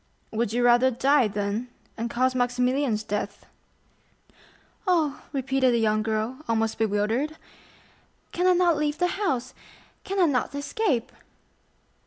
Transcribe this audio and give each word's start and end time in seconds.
"Would 0.31 0.51
you 0.51 0.63
rather 0.65 0.89
die, 0.89 1.27
then, 1.27 1.67
and 1.95 2.09
cause 2.09 2.33
Maximilian's 2.33 3.03
death?" 3.03 3.45
"Oh," 4.87 5.21
repeated 5.31 5.71
the 5.75 5.79
young 5.79 6.01
girl, 6.01 6.39
almost 6.49 6.79
bewildered, 6.79 7.37
"can 8.31 8.47
I 8.47 8.53
not 8.53 8.77
leave 8.77 8.97
the 8.97 9.21
house?—can 9.21 10.19
I 10.19 10.25
not 10.25 10.55
escape?" 10.55 11.11